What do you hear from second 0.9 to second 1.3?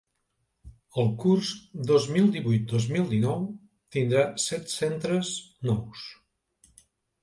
El